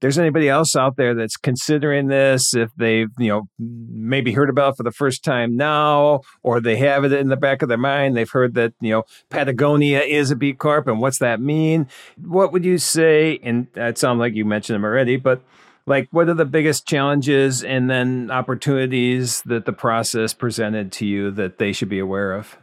[0.00, 4.72] there's anybody else out there that's considering this, if they've, you know, maybe heard about
[4.72, 7.76] it for the first time now, or they have it in the back of their
[7.76, 11.86] mind, they've heard that, you know, Patagonia is a B Corp and what's that mean?
[12.16, 13.38] What would you say?
[13.42, 15.42] And that sounds like you mentioned them already, but
[15.90, 21.30] like what are the biggest challenges and then opportunities that the process presented to you
[21.32, 22.56] that they should be aware of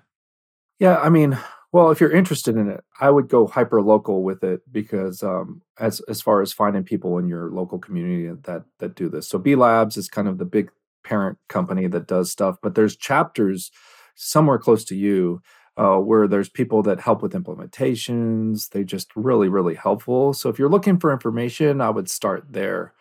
[0.79, 1.37] yeah i mean
[1.73, 5.61] well if you're interested in it i would go hyper local with it because um,
[5.79, 9.37] as as far as finding people in your local community that that do this so
[9.37, 10.71] b labs is kind of the big
[11.03, 13.71] parent company that does stuff but there's chapters
[14.15, 15.41] somewhere close to you
[15.77, 18.69] uh, where there's people that help with implementations.
[18.71, 20.33] They just really, really helpful.
[20.33, 22.93] So if you're looking for information, I would start there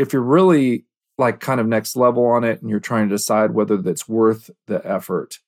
[0.00, 0.86] if you're really
[1.18, 4.50] like kind of next level on it and you're trying to decide whether that's worth
[4.66, 5.38] the effort,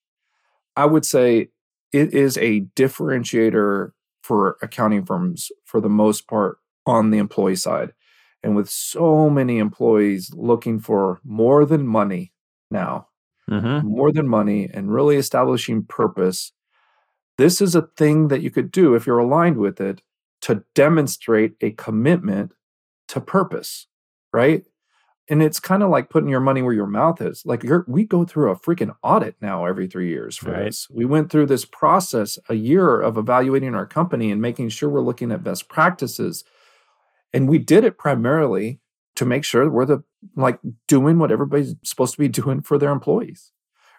[0.77, 1.49] I would say
[1.93, 7.95] it is a differentiator for accounting firms for the most part on the employee side.
[8.43, 12.33] And with so many employees looking for more than money
[12.71, 13.09] now,
[13.51, 13.87] mm-hmm.
[13.87, 16.53] more than money, and really establishing purpose,
[17.39, 20.03] this is a thing that you could do if you're aligned with it
[20.43, 22.53] to demonstrate a commitment
[23.09, 23.87] to purpose
[24.33, 24.65] right?
[25.29, 27.43] And it's kind of like putting your money where your mouth is.
[27.47, 30.65] Like we go through a freaking audit now every three years for right.
[30.65, 30.89] this.
[30.91, 35.01] We went through this process a year of evaluating our company and making sure we're
[35.01, 36.45] looking at best practices.
[37.33, 38.81] And we did it primarily
[39.15, 40.03] to make sure we're the
[40.37, 43.53] like doing what everybody's supposed to be doing for their employees.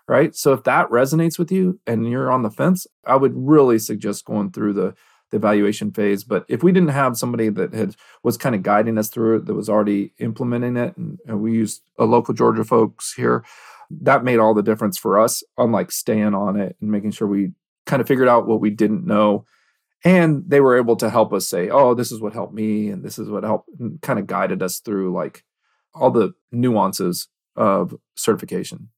[0.06, 0.36] Right.
[0.36, 4.26] So if that resonates with you and you're on the fence, I would really suggest
[4.26, 4.96] going through the
[5.34, 6.24] the evaluation phase.
[6.24, 9.46] But if we didn't have somebody that had was kind of guiding us through it,
[9.46, 13.44] that was already implementing it, and, and we used a local Georgia folks here,
[13.90, 15.44] that made all the difference for us.
[15.58, 17.52] Unlike staying on it and making sure we
[17.86, 19.46] kind of figured out what we didn't know,
[20.06, 23.04] and they were able to help us say, "Oh, this is what helped me, and
[23.04, 23.70] this is what helped,"
[24.02, 25.44] kind of guided us through like
[25.96, 28.90] all the nuances of certification.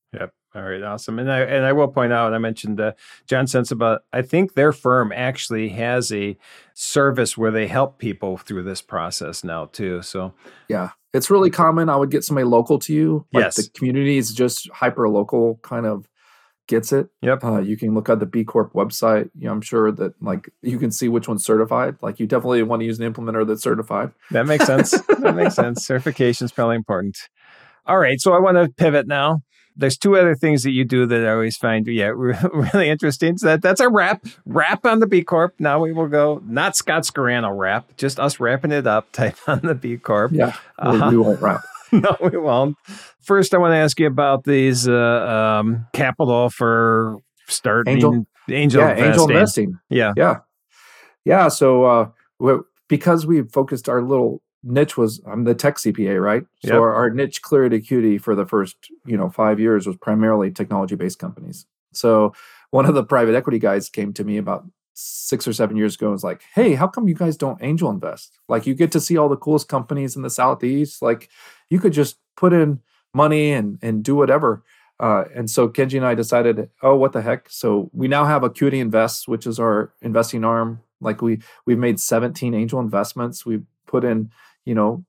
[0.56, 1.20] All right, awesome.
[1.20, 2.94] And I and I will point out, I mentioned uh,
[3.28, 4.00] John Sensiba.
[4.14, 6.38] I think their firm actually has a
[6.74, 10.02] service where they help people through this process now too.
[10.02, 10.34] So
[10.70, 11.90] yeah, it's really common.
[11.90, 13.26] I would get somebody local to you.
[13.34, 16.08] Like yes, the community is just hyper local, kind of
[16.68, 17.10] gets it.
[17.22, 17.44] Yep.
[17.44, 19.30] Uh, you can look at the B Corp website.
[19.38, 21.98] You know, I'm sure that like you can see which one's certified.
[22.02, 24.12] Like you definitely want to use an implementer that's certified.
[24.32, 24.92] That makes sense.
[24.92, 25.86] that makes sense.
[25.86, 27.18] Certification is probably important.
[27.88, 29.44] All right, so I want to pivot now
[29.76, 33.38] there's two other things that you do that I always find yeah really interesting.
[33.38, 35.56] So that that's a wrap wrap on the B Corp.
[35.60, 39.62] Now we will go not Scott Scarano wrap, just us wrapping it up type on
[39.64, 40.32] the B Corp.
[40.32, 41.62] Yeah, uh, we won't wrap.
[41.92, 42.78] no, we won't.
[43.22, 48.82] First, I want to ask you about these uh, um, capital for starting angel, angel,
[48.82, 49.12] yeah, investing.
[49.12, 49.80] angel investing.
[49.90, 50.36] Yeah, yeah,
[51.26, 51.48] yeah.
[51.50, 51.84] So
[52.40, 56.44] uh, because we focused our little niche was I'm the tech CPA, right?
[56.66, 56.80] So yep.
[56.82, 58.76] our, our, niche Clarity Acuity for the first
[59.06, 61.66] you know five years was primarily technology based companies.
[61.94, 62.34] So
[62.72, 66.08] one of the private equity guys came to me about six or seven years ago
[66.08, 68.38] and was like, "Hey, how come you guys don't angel invest?
[68.50, 71.02] Like you get to see all the coolest companies in the southeast.
[71.02, 71.30] Like
[71.70, 72.82] you could just put in
[73.14, 74.64] money and and do whatever."
[75.00, 77.50] Uh, and so Kenji and I decided, oh, what the heck?
[77.50, 80.82] So we now have Acuity Invest, which is our investing arm.
[81.02, 83.46] Like we we've made 17 angel investments.
[83.46, 84.32] We've put in
[84.66, 85.06] you know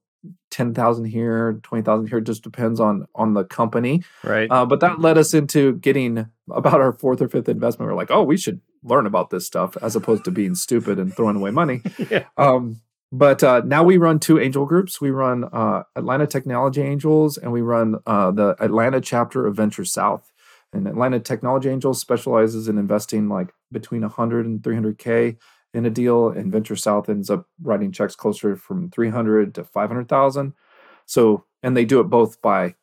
[0.51, 4.03] 10,000 here, 20,000 here, just depends on on the company.
[4.23, 4.49] Right.
[4.49, 7.89] Uh, but that led us into getting about our fourth or fifth investment.
[7.89, 11.15] We're like, oh, we should learn about this stuff as opposed to being stupid and
[11.15, 11.81] throwing away money.
[12.09, 12.25] yeah.
[12.37, 14.99] Um, but uh, now we run two angel groups.
[14.99, 19.85] We run uh, Atlanta Technology Angels and we run uh, the Atlanta chapter of Venture
[19.85, 20.31] South.
[20.73, 25.37] And Atlanta Technology Angels specializes in investing like between 100 and 300K
[25.73, 30.53] in a deal, and Venture South ends up writing checks closer from 300 to 500,000.
[31.05, 32.75] So, and they do it both by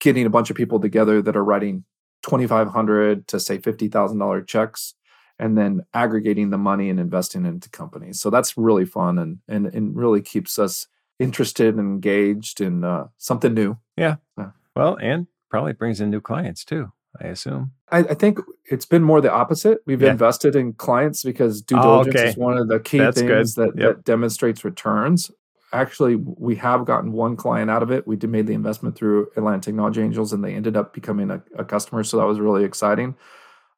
[0.00, 1.84] getting a bunch of people together that are writing
[2.22, 4.94] 2,500 to say $50,000 checks
[5.38, 8.20] and then aggregating the money and investing into companies.
[8.20, 10.86] So that's really fun and, and, and really keeps us
[11.18, 13.78] interested and engaged in uh, something new.
[13.96, 14.16] Yeah.
[14.38, 14.50] yeah.
[14.76, 17.72] Well, and probably brings in new clients too, I assume.
[17.92, 19.80] I, I think it's been more the opposite.
[19.86, 20.10] We've Yeah.
[20.10, 22.28] invested in clients because due Oh, diligence okay.
[22.30, 23.96] is one of the key That's things that, Yep.
[23.96, 25.30] that demonstrates returns.
[25.74, 28.06] Actually, we have gotten one client out of it.
[28.06, 31.42] We did made the investment through Atlanta Technology Angels, and they ended up becoming a,
[31.56, 32.02] a customer.
[32.02, 33.14] So that was really exciting.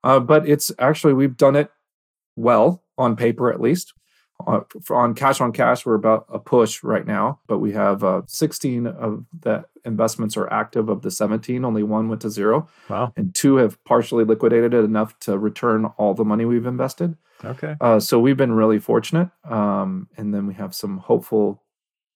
[0.02, 1.70] Uh, but it's actually we've done it
[2.36, 3.94] well on paper, at least.
[4.82, 8.22] For- on cash on cash, we're about a push right now, but we have uh,
[8.26, 11.64] 16 of the investments are active of the 17.
[11.64, 13.12] Only one went to zero Wow.
[13.16, 17.16] and two have partially liquidated it enough to return all the money we've invested.
[17.44, 17.76] Okay.
[17.80, 19.30] Uh, so we've been really fortunate.
[19.48, 21.62] Um, and then we have some hopeful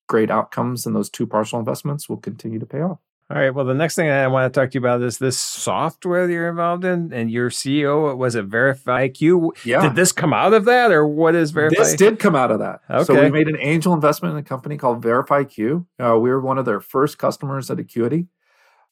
[0.09, 2.99] great outcomes, and those two partial investments will continue to pay off.
[3.31, 3.51] All right.
[3.51, 6.33] Well, the next thing I want to talk to you about is this software that
[6.33, 9.67] you're involved in, and your CEO was it Verify IQ.
[9.67, 9.83] Yeah.
[9.83, 11.83] Did this come out of that, or what is Verify?
[11.83, 12.81] This did come out of that.
[12.89, 13.05] Okay.
[13.05, 15.85] So we made an angel investment in a company called VerifyQ.
[16.03, 18.29] Uh, we were one of their first customers at Acuity.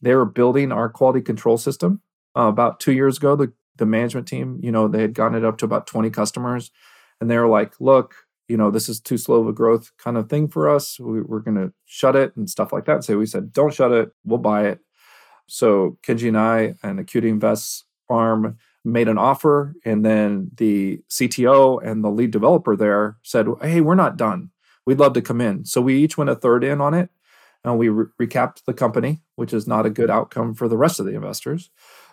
[0.02, 2.02] They were building our quality control system
[2.36, 3.36] uh, about two years ago.
[3.36, 6.70] The the management team, you know, they had gotten it up to about 20 customers,
[7.22, 10.16] and they were like, "Look, you know, this is too slow of a growth kind
[10.16, 10.98] of thing for us.
[11.00, 13.92] We, we're going to shut it and stuff like that." So we said, "Don't shut
[13.92, 14.10] it.
[14.24, 14.80] We'll buy it."
[15.46, 21.84] So Kenji and I and Acuity Invest's arm made an offer, and then the CTO
[21.84, 24.50] and the lead developer there said, "Hey, we're not done.
[24.86, 27.10] We'd love to come in." So we each went a third in on it,
[27.64, 31.00] and we re- recapped the company, which is not a good outcome for the rest
[31.00, 31.70] of the investors.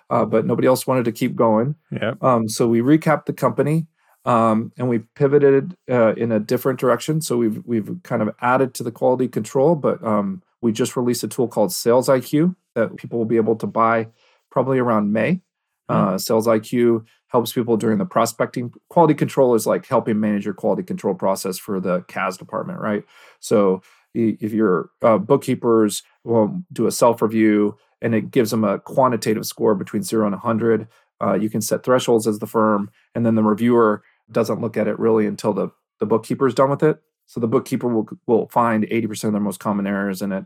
[0.10, 1.76] Uh, but nobody else wanted to keep going.
[1.92, 2.14] Yeah.
[2.22, 3.88] Um, so we recapped the company
[4.26, 7.22] um, and we pivoted uh, in a different direction.
[7.22, 11.24] So we've we've kind of added to the quality control, but um, we just released
[11.24, 14.08] a tool called Sales IQ that people will be able to buy
[14.50, 15.42] probably around May.
[15.90, 18.74] Uh, Sales IQ helps people during the prospecting.
[18.90, 23.04] Quality control is like helping manage your quality control process for the CAS department, right?
[23.40, 23.82] So
[24.14, 29.46] if your uh, bookkeepers will do a self review and it gives them a quantitative
[29.46, 30.88] score between zero and 100,
[31.22, 34.88] uh, you can set thresholds as the firm, and then the reviewer doesn't look at
[34.88, 37.02] it really until the, the bookkeeper is done with it.
[37.26, 40.46] So the bookkeeper will, will find 80% of their most common errors in it.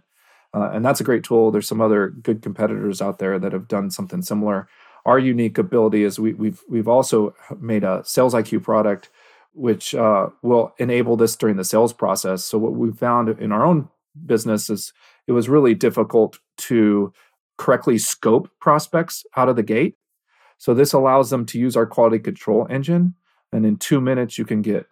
[0.54, 1.52] Uh, and that's a great tool.
[1.52, 4.68] There's some other good competitors out there that have done something similar.
[5.06, 9.10] Our unique ability is we, we've we've also made a sales IQ product,
[9.54, 12.44] which uh, will enable this during the sales process.
[12.44, 13.90] So what we found in our own
[14.26, 14.94] business is
[15.28, 17.14] it was really difficult to
[17.58, 19.96] correctly scope prospects out of the gate.
[20.58, 23.16] So this allows them to use our quality control engine,
[23.54, 24.86] and in two minutes you can get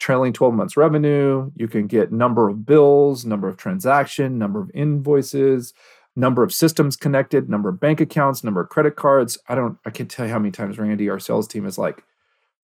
[0.00, 4.70] trailing 12 months revenue you can get number of bills number of transaction number of
[4.74, 5.72] invoices
[6.16, 9.90] number of systems connected number of bank accounts number of credit cards i don't i
[9.90, 12.02] can't tell you how many times randy our sales team is like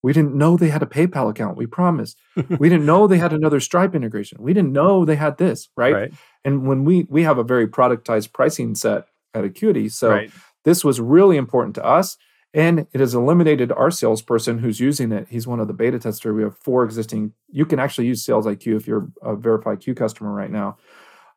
[0.03, 2.19] we didn't know they had a paypal account we promised
[2.59, 5.95] we didn't know they had another stripe integration we didn't know they had this right,
[5.95, 6.13] Right.
[6.45, 10.31] and when we we have a very productized pricing set at acuity so right.
[10.65, 12.17] this was really important to us
[12.53, 15.29] and it has eliminated our salesperson who's using it.
[15.31, 18.47] He's one of the beta tester we have four existing you can actually use sales
[18.47, 20.77] iq if you're a verify q customer right now.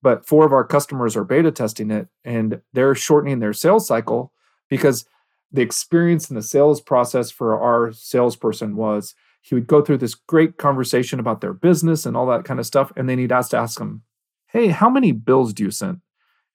[0.01, 4.33] But four of our customers are beta testing it and they're shortening their sales cycle
[4.69, 5.05] because
[5.51, 10.15] the experience in the sales process for our salesperson was he would go through this
[10.15, 13.51] great conversation about their business and all that kind of stuff and then he'd ask
[13.51, 14.01] to ask them
[14.47, 16.01] hey how many bills do you send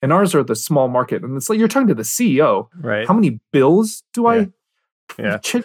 [0.02, 3.06] and ours are the small market and it's like you're talking to the ceo Right.
[3.06, 4.28] how many bills do Yeah.
[4.30, 4.48] I
[5.18, 5.38] Yeah.
[5.42, 5.64] check?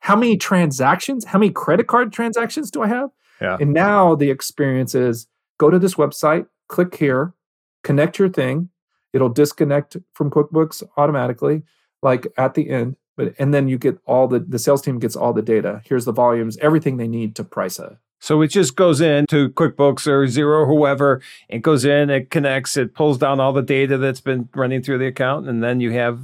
[0.00, 1.24] How many transactions?
[1.24, 3.10] How many credit card transactions do I have?
[3.40, 3.56] Yeah.
[3.60, 5.26] And now the experience is
[5.58, 7.34] go to this website, click here,
[7.82, 8.68] connect your thing.
[9.12, 11.62] It'll disconnect from QuickBooks automatically,
[12.02, 12.96] like at the end.
[13.16, 15.82] But and then you get all the the sales team gets all the data.
[15.84, 20.06] Here's the volumes, everything they need to price a So it just goes into QuickBooks
[20.06, 21.20] or Xero, whoever.
[21.50, 24.96] It goes in, it connects, it pulls down all the data that's been running through
[24.96, 26.20] the account, and then you have.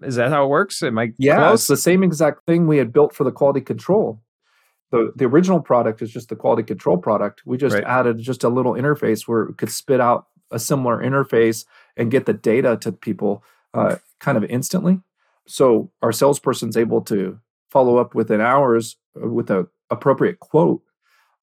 [0.00, 0.82] Is that how it works?
[0.82, 1.60] Am I Yeah, close?
[1.60, 4.22] it's the same exact thing we had built for the quality control.
[4.90, 7.42] The the original product is just the quality control product.
[7.44, 7.84] We just Right.
[7.84, 12.24] added just a little interface where it could spit out a similar interface and get
[12.24, 15.02] the data to people uh, kind of instantly.
[15.46, 20.80] So our salesperson's able to follow up within hours uh, with a appropriate quote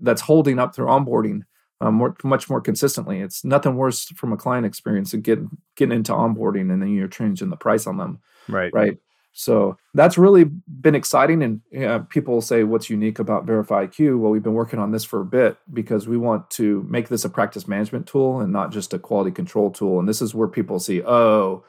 [0.01, 1.43] that's holding up through onboarding
[1.79, 3.21] uh, more, much more consistently.
[3.21, 7.07] It's nothing worse from a client experience than getting getting into onboarding and then you're
[7.07, 8.73] changing the price on them right.
[8.73, 8.97] right?
[9.33, 11.41] So that's really been exciting.
[11.41, 14.19] And uh, people say, what's unique about Verify IQ?
[14.19, 17.23] Well, we've been working on this for a bit because we want to make this
[17.23, 19.99] a practice management tool and not just a quality control tool.
[19.99, 21.63] And this is where people see, oh,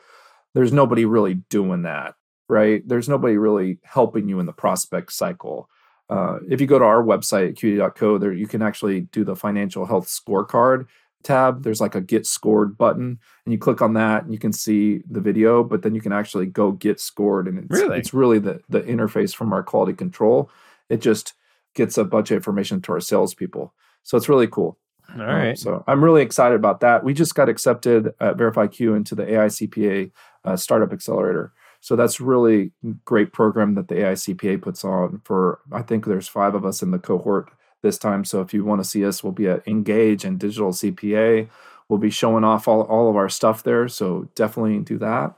[0.55, 2.15] there's nobody really doing that,
[2.49, 2.87] right?
[2.87, 5.69] There's nobody really helping you in the prospect cycle.
[6.13, 9.87] Uh, if you go to our website, qd.co there you can actually do the financial
[9.87, 10.87] health scorecard.
[11.23, 14.53] tab, there's like a get scored button, and you click on that and you can
[14.53, 17.47] see the video, but then you can actually go get scored.
[17.49, 17.99] And it's Really?
[17.99, 20.51] it's really the the interface from our quality control.
[20.89, 21.35] It just
[21.75, 23.73] gets a bunch of information to our salespeople.
[24.03, 24.79] So it's really cool.
[25.17, 25.51] All right.
[25.51, 27.05] Um, so I'm really excited about that.
[27.05, 30.11] We just got accepted at VerifyQ into the AICPA
[30.45, 31.53] uh, Startup Accelerator.
[31.83, 32.71] So that's really
[33.05, 35.59] great program that the AICPA puts on for.
[35.73, 37.51] I think there's five of us in the cohort
[37.83, 38.25] this time.
[38.25, 41.49] So if you want to see us, we'll be at Engage and Digital CPA.
[41.89, 43.89] We'll be showing off all, all of our stuff there.
[43.89, 45.35] So definitely do that.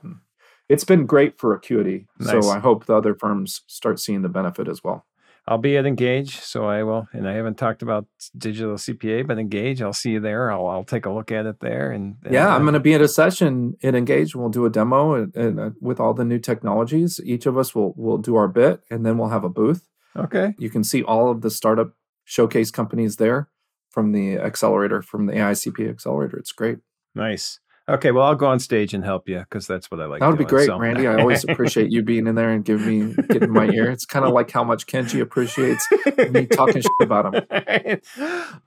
[0.69, 2.05] It's been great for Acuity.
[2.19, 2.45] Nice.
[2.45, 5.03] So I hope the other firms start seeing the benefit as well.
[5.47, 7.07] I'll be at Engage, so I will.
[7.13, 10.51] And I haven't talked about digital CPA, but Engage, I'll see you there.
[10.51, 11.91] I'll, I'll take a look at it there.
[11.91, 14.35] And, and, Yeah, I'm uh, going to be at a session at Engage.
[14.35, 17.21] We'll do a demo and, and, uh, with all the new technologies.
[17.23, 19.87] Each of us will will do our bit, and then we'll have a booth.
[20.17, 20.55] Okay.
[20.57, 21.93] You can see all of the startup
[22.23, 23.49] showcase companies there
[23.91, 26.37] from the accelerator, from the AICP accelerator.
[26.37, 26.79] It's great.
[27.13, 27.59] Nice.
[27.87, 28.11] Okay.
[28.11, 30.19] Well, I'll go on stage and help you because that's what I like.
[30.21, 31.07] that would be great, so- Randy.
[31.07, 33.91] I always appreciate you being in there and giving me getting in my ear.
[33.91, 35.87] It's kind of like how much Kenji appreciates
[36.31, 37.45] me talking shit about him.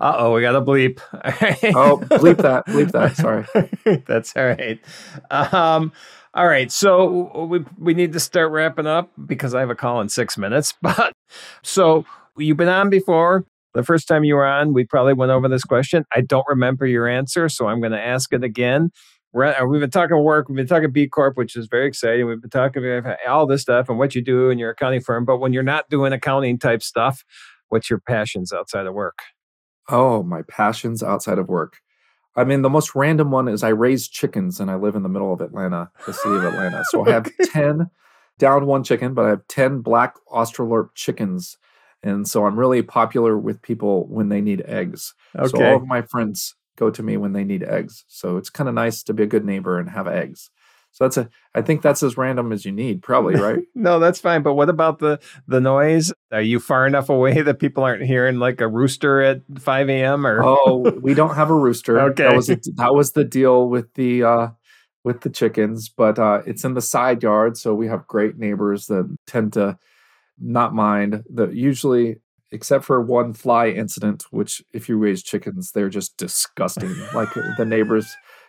[0.01, 1.01] uh oh, we got a bleep.
[1.75, 3.17] Oh, bleep that, bleep that.
[3.17, 4.03] Sorry.
[4.07, 4.81] That's all right.
[5.31, 5.93] Um,
[6.35, 6.71] all right.
[6.71, 10.39] So we we need to start wrapping up because I have a call in six
[10.39, 10.75] minutes.
[10.83, 11.13] But
[11.63, 12.05] so
[12.37, 13.45] you've been on before.
[13.75, 16.05] The first time you were on, we probably went over this question.
[16.15, 18.91] I don't remember your answer, so I'm going to ask it again.
[19.33, 20.49] We're, we've been talking work.
[20.49, 22.27] We've been talking B Corp, which is very exciting.
[22.27, 25.25] We've been talking about all this stuff and what you do in your accounting firm.
[25.25, 27.25] But when you're not doing accounting type stuff,
[27.69, 29.19] what's your passions outside of work?
[29.89, 31.79] Oh, my passions outside of work.
[32.37, 35.09] I mean, the most random one is I raise chickens and I live in the
[35.09, 36.83] middle of Atlanta, the city of Atlanta.
[36.91, 37.91] So I have 10,
[38.39, 41.59] down one chicken, but I have 10 black Australorp chickens.
[42.03, 45.15] And so I'm really popular with people when they need eggs.
[45.37, 45.49] Okay.
[45.49, 48.05] So all of my friends go to me when they need eggs.
[48.09, 50.51] So it's kind of nice to be a good neighbor and have eggs.
[50.93, 53.63] So that's a, I think that's as random as you need, probably, right?
[53.75, 54.43] No, that's fine.
[54.43, 56.13] But what about the the noise?
[56.33, 60.27] Are you far enough away that people aren't hearing like a rooster at five a.m.
[60.27, 60.43] or?
[60.43, 62.01] oh, we don't have a rooster.
[62.01, 62.25] Okay.
[62.29, 64.49] That was that was the deal with the uh
[65.05, 68.87] with the chickens, but uh it's in the side yard, so we have great neighbors
[68.87, 69.79] that tend to
[70.41, 71.25] not mind.
[71.29, 72.17] The usually
[72.51, 76.95] except for one fly incident, which if you raise chickens, they're just disgusting.
[77.15, 78.07] like the neighbors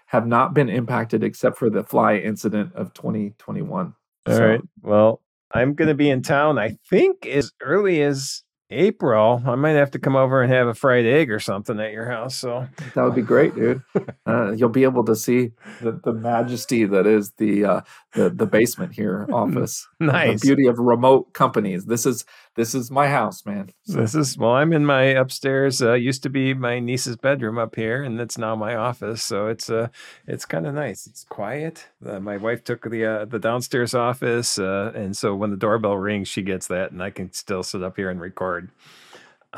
[0.08, 3.94] have not been impacted except for the fly incident of 2021.
[4.26, 4.62] All So, right.
[4.82, 5.22] Well,
[5.52, 6.58] I'm going to be in town.
[6.58, 9.42] I think as early as April.
[9.46, 12.06] I might have to come over and have a fried egg or something at your
[12.10, 12.36] house.
[12.36, 13.82] So That would be great, dude.
[14.28, 15.50] Uh, you'll be able to see
[15.82, 17.82] the, the majesty that is the uh,
[18.14, 19.88] the the basement here office.
[20.00, 20.42] nice.
[20.42, 21.86] The beauty of remote companies.
[21.86, 22.26] This is
[22.60, 23.70] this is my house, man.
[23.84, 24.52] So, This is well.
[24.52, 25.82] I'm in my upstairs.
[25.82, 29.24] Uh, used to be my niece's bedroom up here, and it's now my office.
[29.24, 29.88] So it's uh,
[30.28, 31.08] it's kind of nice.
[31.08, 31.88] It's quiet.
[32.06, 35.96] Uh, my wife took the uh, the downstairs office, uh, and so when the doorbell
[35.96, 38.72] rings, she gets that, and I can still sit up here and record.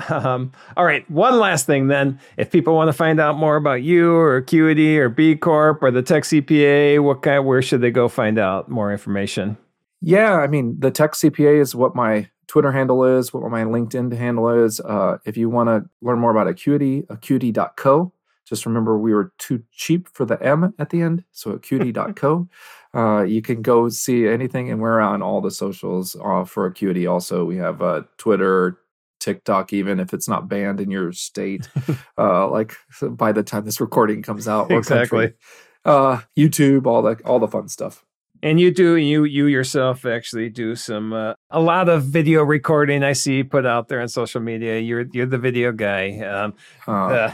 [0.07, 1.09] Um, all right.
[1.11, 4.97] One last thing, then, if people want to find out more about you or Acuity
[4.99, 7.45] or B Corp or the Tech CPA, what kind?
[7.45, 9.57] Where should they go find out more information?
[10.01, 14.11] yeah, I mean, the tech CPA is what my Twitter handle is, what my LinkedIn
[14.11, 14.81] handle is.
[14.81, 18.11] Uh, if you want to learn more about Acuity, acuity.co.
[18.45, 22.49] Just remember, we were too cheap for the M at the end, so acuity.co.
[22.93, 27.07] uh, you can go see anything, and we're on all the socials uh, for Acuity.
[27.07, 28.77] Also, we have uh, Twitter,
[29.21, 31.69] TikTok, even if it's not banned in your state.
[32.17, 34.97] uh, like by the time this recording comes out, or country.
[35.27, 35.33] Exactly.
[35.85, 38.03] Uh, YouTube, all the all the fun stuff.
[38.43, 43.03] And you do you you yourself actually do some uh, a lot of video recording.
[43.03, 44.79] I see put out there on social media.
[44.79, 46.19] You're you're the video guy.
[46.19, 46.53] Um,
[46.87, 47.33] Uh, uh,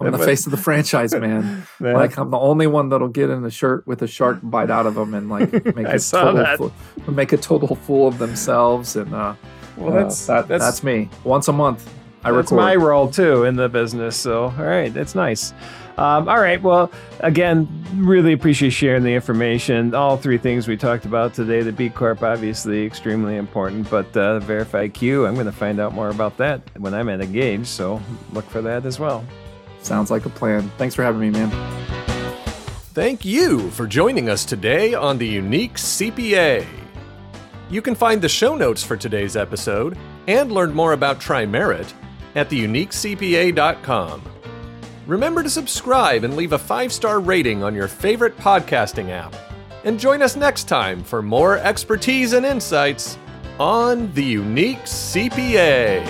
[0.00, 1.66] I'm the face of the franchise, man.
[1.80, 1.92] Yeah.
[1.96, 4.86] Like I'm the only one that'll get in a shirt with a shark bite out
[4.86, 6.72] of them and like make a total fool,
[7.08, 8.94] make a total fool of themselves.
[8.94, 9.34] And uh,
[9.76, 11.10] well, uh, that's that, that's that's me.
[11.24, 11.92] Once a month,
[12.22, 12.56] I that's record.
[12.62, 14.16] my role too in the business.
[14.16, 15.52] So all right, that's nice.
[15.96, 16.62] Um, all right.
[16.62, 19.94] Well, again, really appreciate sharing the information.
[19.94, 21.62] All three things we talked about today.
[21.62, 25.94] The B Corp, obviously, extremely important, but uh, Verify Q, I'm going to find out
[25.94, 27.66] more about that when I'm at Engage.
[27.66, 28.00] So
[28.32, 29.24] look for that as well.
[29.80, 30.70] Sounds like a plan.
[30.76, 31.50] Thanks for having me, man.
[32.92, 36.66] Thank you for joining us today on the Unique CPA.
[37.68, 41.92] You can find the show notes for today's episode and learn more about TriMerit
[42.34, 44.22] at theuniquecpa.com.
[45.06, 49.34] Remember to subscribe and leave a five star rating on your favorite podcasting app.
[49.84, 53.16] And join us next time for more expertise and insights
[53.60, 56.04] on the Unique CPA.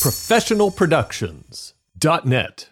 [0.00, 1.74] Professional Productions.
[2.24, 2.70] net.